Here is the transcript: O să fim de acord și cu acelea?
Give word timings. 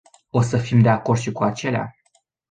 O 0.29 0.41
să 0.41 0.57
fim 0.57 0.81
de 0.81 0.89
acord 0.89 1.19
și 1.19 1.31
cu 1.31 1.43
acelea? 1.43 1.95